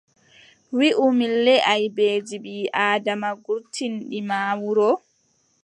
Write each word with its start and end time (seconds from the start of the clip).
Wiʼu 0.77 1.03
min 1.17 1.33
le 1.45 1.53
aybeeji 1.73 2.35
ɓii- 2.43 2.71
Aadama 2.83 3.29
gurtinɗi 3.43 4.19
ma 4.29 4.37
wuro. 4.61 4.89